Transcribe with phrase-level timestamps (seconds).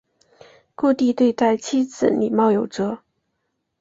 [0.73, 3.03] 顾悌对待妻子礼貌有则。